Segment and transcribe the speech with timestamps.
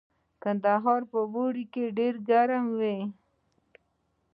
[0.43, 2.97] کندهار په اوړي کې ډیر ګرم وي